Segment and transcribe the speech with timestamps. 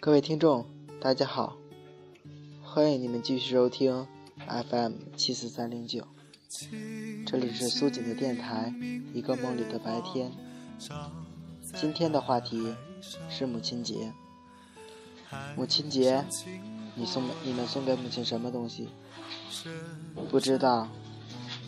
[0.00, 0.64] 各位听众，
[0.98, 1.58] 大家好，
[2.62, 4.06] 欢迎你们继续收听
[4.70, 6.08] FM 七四三零九，
[7.26, 8.72] 这里是苏锦的电台，
[9.12, 10.32] 一个梦里的白天。
[11.74, 12.74] 今天的话题
[13.28, 14.10] 是母亲节，
[15.54, 16.24] 母亲节，
[16.94, 18.88] 你送你们送给母亲什么东西？
[20.30, 20.88] 不知道，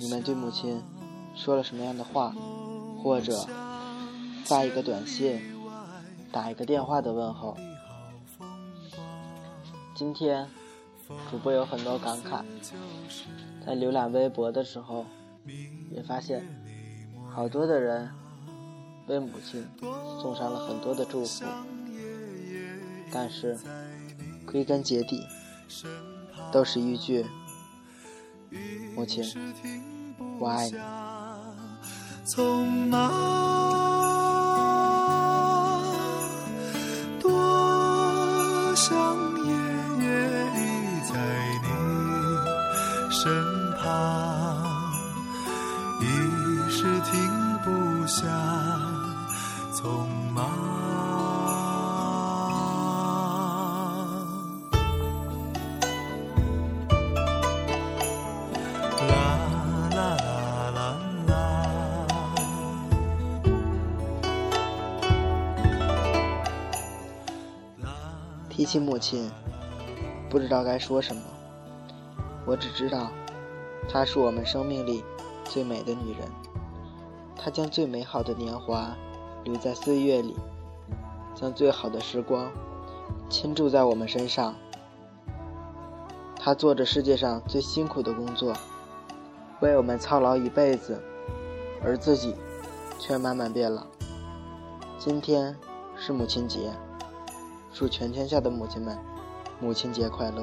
[0.00, 0.82] 你们对母亲
[1.34, 2.34] 说了什么样的话，
[3.02, 3.46] 或者
[4.46, 5.38] 发一个短信，
[6.32, 7.54] 打一个电话的问候。
[10.04, 10.48] 今天
[11.30, 12.42] 主播有很多感慨，
[13.64, 15.04] 在浏览微博的时候，
[15.92, 16.44] 也发现
[17.32, 18.10] 好多的人
[19.06, 19.64] 为母亲
[20.20, 21.44] 送上了很多的祝福，
[23.12, 23.56] 但是
[24.44, 25.24] 归根结底，
[26.50, 27.24] 都是一句
[28.96, 29.22] “母亲，
[30.40, 30.76] 我爱你”。
[32.26, 33.08] 匆忙，
[37.20, 39.31] 多想。
[43.22, 43.32] 身
[43.78, 44.66] 旁，
[68.50, 69.30] 提起母亲，
[70.28, 71.22] 不知道该说什么。
[72.44, 73.08] 我只知道，
[73.88, 75.04] 她是我们生命里
[75.44, 76.28] 最美的女人。
[77.36, 78.96] 她将最美好的年华
[79.44, 80.36] 留在岁月里，
[81.36, 82.50] 将最好的时光
[83.30, 84.54] 倾注在我们身上。
[86.36, 88.52] 她做着世界上最辛苦的工作，
[89.60, 91.00] 为我们操劳一辈子，
[91.84, 92.34] 而自己
[92.98, 93.86] 却慢慢变老。
[94.98, 95.56] 今天
[95.96, 96.72] 是母亲节，
[97.72, 98.98] 祝全天下的母亲们
[99.60, 100.42] 母亲节快乐！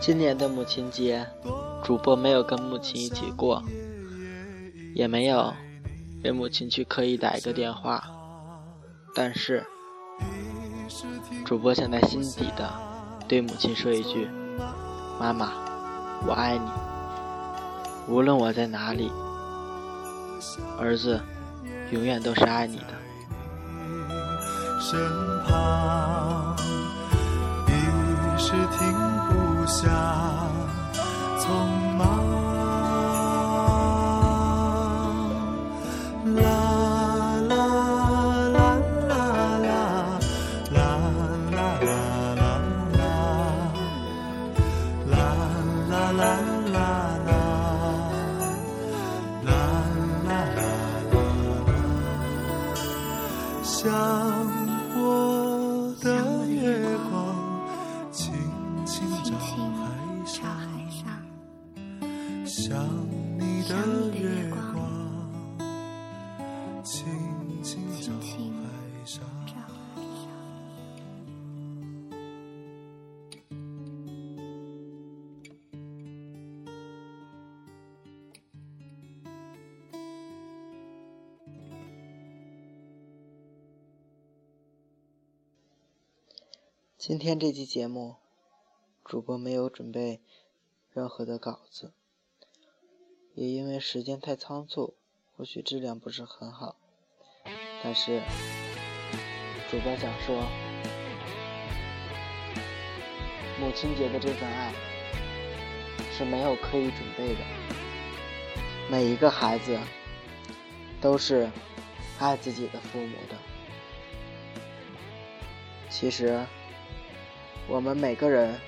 [0.00, 1.26] 今年的母亲节，
[1.84, 3.62] 主播没有跟母亲一起过，
[4.94, 5.52] 也没有
[6.24, 8.02] 给母亲去刻意打一个电话，
[9.14, 9.62] 但是，
[11.44, 12.70] 主播想在心底的
[13.28, 14.26] 对母亲说一句
[15.20, 15.52] ：“妈妈，
[16.26, 19.12] 我爱你，无论我在哪里，
[20.78, 21.20] 儿子
[21.92, 22.96] 永远都是爱你的。”
[24.80, 24.98] 身
[25.44, 26.56] 旁，
[27.66, 28.90] 一时停
[29.28, 29.49] 不。
[29.66, 29.88] 下
[31.38, 31.50] 匆
[31.96, 32.04] 忙，
[36.34, 36.40] 啦
[37.46, 37.54] 啦
[38.50, 38.58] 啦啦
[39.06, 39.14] 啦，
[40.70, 40.82] 啦啦
[41.50, 41.52] 啦啦啦，
[45.04, 45.18] 啦啦啦啦啦，啦
[45.86, 45.88] 啦
[49.44, 49.46] 啦啦
[55.44, 55.49] 啦。
[63.72, 65.64] 想你的月光，
[66.82, 67.06] 轻
[67.62, 68.68] 轻照来。
[86.98, 88.16] 今天这期节目，
[89.04, 90.20] 主播没有准备
[90.92, 91.92] 任何的稿子。
[93.40, 94.92] 也因为时间太仓促，
[95.34, 96.76] 或许质量不是很好，
[97.82, 98.20] 但是
[99.70, 100.36] 主播想说，
[103.58, 104.74] 母亲节的这份爱
[106.12, 107.40] 是没有刻意准备的。
[108.90, 109.80] 每一个孩子
[111.00, 111.50] 都是
[112.18, 113.36] 爱自己的父母的。
[115.88, 116.44] 其实，
[117.66, 118.60] 我们每个人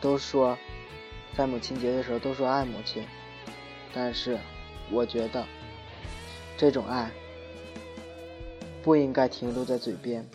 [0.00, 0.56] 都说，
[1.36, 3.04] 在母亲节的时候都说爱母亲。
[3.94, 4.36] 但是，
[4.90, 5.46] 我觉得
[6.58, 7.10] 这种爱
[8.82, 10.28] 不应该停留在嘴边。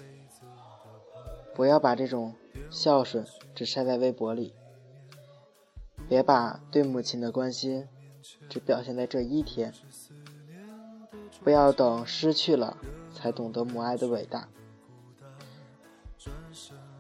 [1.54, 2.34] 不要把这种
[2.72, 4.54] 孝顺只晒在微博里，
[6.08, 7.86] 别把对母亲的关心
[8.48, 9.74] 只表现在这一天。
[11.44, 12.78] 不要等失去了
[13.14, 14.48] 才懂得母爱的伟大。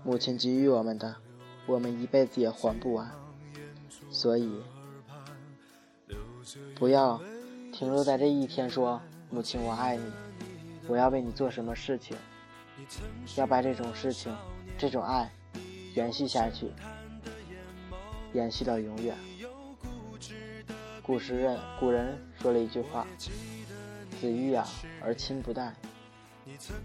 [0.03, 1.15] 母亲给予我们的，
[1.67, 3.09] 我们一辈子也还不完，
[4.11, 4.59] 所以。
[6.75, 7.19] 不要
[7.71, 10.03] 停留在这一天，说“母亲，我爱你”，
[10.87, 12.15] 我要为你做什么事情？
[13.35, 14.35] 要把这种事情、
[14.77, 15.29] 这种爱
[15.95, 16.71] 延续下去，
[18.33, 19.15] 延续到永远。
[21.03, 23.05] 古时人古人说了一句话
[24.19, 24.65] ：“子欲养
[25.01, 25.73] 而亲不待。”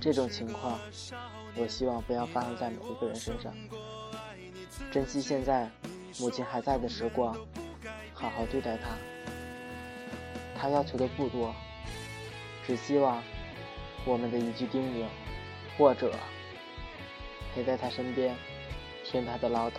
[0.00, 0.78] 这种情况，
[1.56, 3.52] 我希望不要发生在每一个人身上。
[4.92, 5.70] 珍惜现在
[6.20, 7.34] 母亲还在的时光，
[8.12, 8.88] 好好对待她。
[10.58, 11.54] 他要求的不多，
[12.66, 13.22] 只希望
[14.04, 15.06] 我们的一句叮咛，
[15.76, 16.12] 或者
[17.54, 18.34] 陪在他身边，
[19.04, 19.78] 听他的唠叨。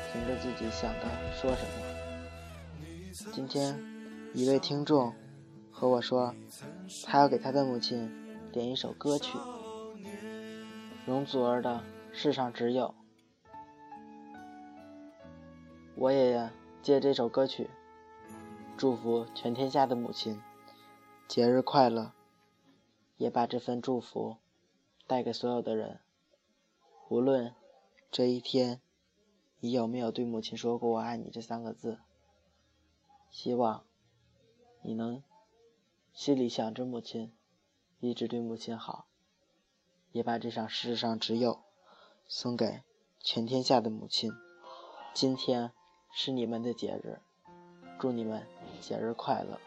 [0.13, 2.83] 凭着自己想的说什么。
[3.31, 3.81] 今天，
[4.33, 5.13] 一位听众
[5.71, 6.35] 和我说，
[7.05, 8.11] 他要给他的母亲
[8.51, 9.37] 点一首歌曲，
[11.05, 11.81] 容祖儿的
[12.13, 12.93] 《世上只有》。
[15.95, 16.49] 我也
[16.81, 17.69] 借这首歌曲，
[18.75, 20.41] 祝福全天下的母亲
[21.25, 22.11] 节日快乐，
[23.15, 24.35] 也把这份祝福
[25.07, 25.99] 带给所有的人，
[27.07, 27.53] 无论
[28.11, 28.81] 这一天。
[29.63, 31.99] 你有没有对母亲说过“我爱你”这三个字？
[33.29, 33.85] 希望
[34.81, 35.21] 你能
[36.13, 37.31] 心里想着母亲，
[37.99, 39.05] 一直对母亲好，
[40.13, 41.51] 也把这场世上只有》
[42.27, 42.81] 送给
[43.19, 44.31] 全天下的母亲。
[45.13, 45.71] 今天
[46.11, 47.19] 是你们的节日，
[47.99, 48.47] 祝你们
[48.81, 49.59] 节日快乐！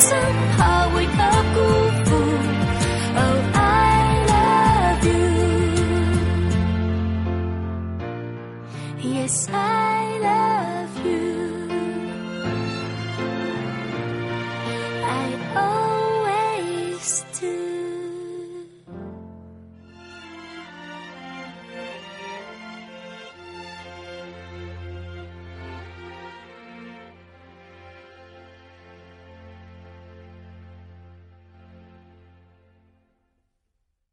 [0.00, 0.10] 心
[0.56, 0.79] 下。